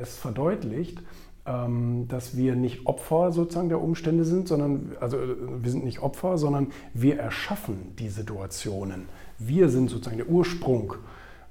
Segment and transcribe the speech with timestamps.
[0.00, 1.02] Es verdeutlicht,
[1.44, 6.38] ähm, dass wir nicht Opfer sozusagen der Umstände sind, sondern also wir sind nicht Opfer,
[6.38, 9.06] sondern wir erschaffen die Situationen.
[9.40, 10.94] Wir sind sozusagen der Ursprung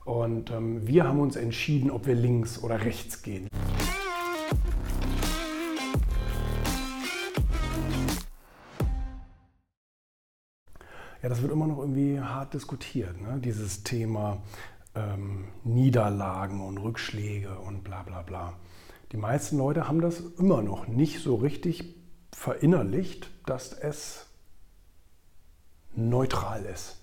[0.05, 3.49] und ähm, wir haben uns entschieden, ob wir links oder rechts gehen.
[11.21, 13.41] Ja, das wird immer noch irgendwie hart diskutiert, ne?
[13.43, 14.38] dieses Thema
[14.98, 18.54] ähm, Niederlagen und Rückschläge und bla bla bla.
[19.11, 21.96] Die meisten Leute haben das immer noch nicht so richtig
[22.33, 24.25] verinnerlicht, dass es
[25.96, 26.97] neutral ist.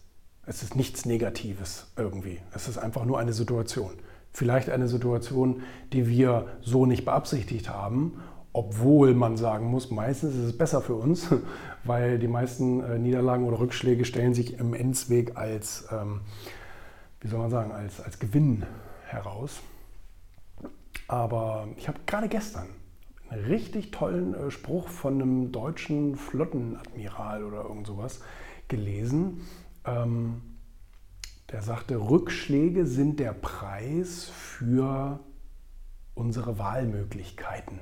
[0.47, 2.41] Es ist nichts Negatives irgendwie.
[2.55, 3.93] Es ist einfach nur eine Situation.
[4.33, 8.21] Vielleicht eine Situation, die wir so nicht beabsichtigt haben,
[8.53, 11.29] obwohl man sagen muss, meistens ist es besser für uns,
[11.85, 16.21] weil die meisten äh, Niederlagen oder Rückschläge stellen sich im Endsweg als ähm,
[17.25, 18.67] wie soll man sagen, als, als Gewinn
[19.07, 19.63] heraus.
[21.09, 22.69] Aber ich habe gerade gestern
[23.31, 28.21] einen richtig tollen äh, Spruch von einem deutschen Flottenadmiral oder irgend sowas
[28.69, 29.41] gelesen.
[29.87, 30.43] Ähm,
[31.51, 35.19] der sagte, Rückschläge sind der Preis für
[36.15, 37.81] unsere Wahlmöglichkeiten.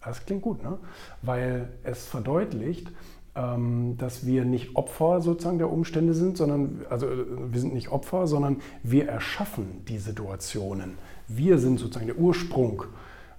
[0.00, 0.78] Das klingt gut, ne?
[1.20, 2.90] weil es verdeutlicht,
[3.34, 8.58] dass wir nicht Opfer sozusagen der Umstände sind, sondern also wir sind nicht Opfer, sondern
[8.84, 10.98] wir erschaffen die Situationen.
[11.26, 12.84] Wir sind sozusagen der Ursprung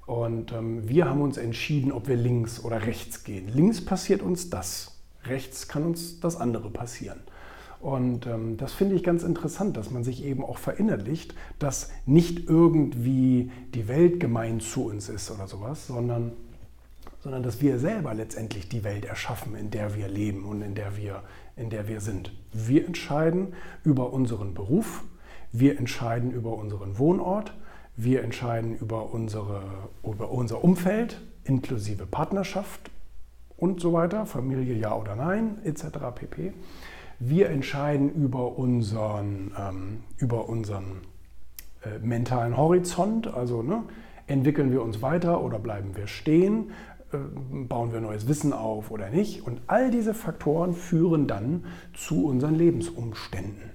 [0.05, 3.47] und ähm, wir haben uns entschieden, ob wir links oder rechts gehen.
[3.53, 7.19] Links passiert uns das, rechts kann uns das andere passieren.
[7.79, 12.47] Und ähm, das finde ich ganz interessant, dass man sich eben auch verinnerlicht, dass nicht
[12.47, 16.33] irgendwie die Welt gemein zu uns ist oder sowas, sondern
[17.25, 20.95] sondern dass wir selber letztendlich die Welt erschaffen, in der wir leben und in der
[20.95, 21.23] wir,
[21.55, 22.31] in der wir sind.
[22.53, 25.03] Wir entscheiden über unseren Beruf,
[25.51, 27.55] wir entscheiden über unseren Wohnort,
[27.97, 29.63] wir entscheiden über, unsere,
[30.03, 32.91] über unser Umfeld, inklusive Partnerschaft
[33.57, 35.83] und so weiter, Familie ja oder nein, etc.
[36.13, 36.53] pp.
[37.17, 41.01] Wir entscheiden über unseren, ähm, über unseren
[41.83, 43.81] äh, mentalen Horizont, also ne,
[44.27, 46.71] entwickeln wir uns weiter oder bleiben wir stehen,
[47.17, 49.45] bauen wir neues Wissen auf oder nicht.
[49.45, 53.71] Und all diese Faktoren führen dann zu unseren Lebensumständen.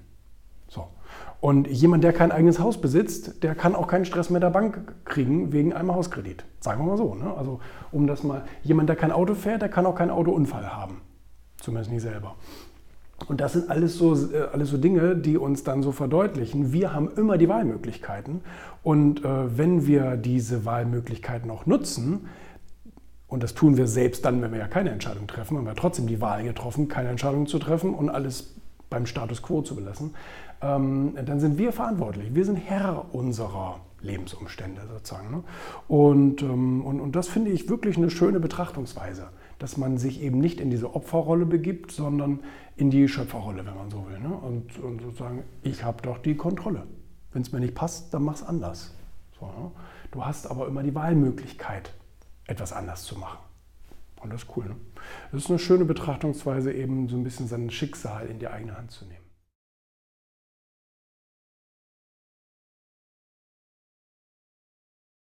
[0.68, 0.86] So.
[1.40, 4.94] Und jemand, der kein eigenes Haus besitzt, der kann auch keinen Stress mit der Bank
[5.04, 6.44] kriegen wegen einem Hauskredit.
[6.60, 7.14] Sagen wir mal so.
[7.14, 7.34] Ne?
[7.36, 7.60] Also
[7.92, 11.00] um das mal, jemand, der kein Auto fährt, der kann auch keinen Autounfall haben.
[11.58, 12.36] Zumindest nicht selber.
[13.28, 16.72] Und das sind alles so, äh, alles so Dinge, die uns dann so verdeutlichen.
[16.72, 18.40] Wir haben immer die Wahlmöglichkeiten.
[18.82, 22.28] Und äh, wenn wir diese Wahlmöglichkeiten auch nutzen,
[23.30, 26.08] und das tun wir selbst dann, wenn wir ja keine Entscheidung treffen, haben wir trotzdem
[26.08, 28.56] die Wahl getroffen, keine Entscheidung zu treffen und alles
[28.90, 30.14] beim Status quo zu belassen,
[30.60, 32.34] ähm, dann sind wir verantwortlich.
[32.34, 35.30] Wir sind Herr unserer Lebensumstände sozusagen.
[35.30, 35.44] Ne?
[35.86, 39.28] Und, ähm, und, und das finde ich wirklich eine schöne Betrachtungsweise,
[39.60, 42.40] dass man sich eben nicht in diese Opferrolle begibt, sondern
[42.76, 44.18] in die Schöpferrolle, wenn man so will.
[44.18, 44.34] Ne?
[44.34, 46.82] Und, und sozusagen, ich habe doch die Kontrolle.
[47.32, 48.92] Wenn es mir nicht passt, dann mach es anders.
[49.38, 49.70] So, ne?
[50.10, 51.92] Du hast aber immer die Wahlmöglichkeit
[52.50, 53.38] etwas anders zu machen.
[54.20, 54.66] Und das ist cool.
[54.66, 54.76] Ne?
[55.32, 58.90] Das ist eine schöne Betrachtungsweise, eben so ein bisschen sein Schicksal in die eigene Hand
[58.90, 59.24] zu nehmen.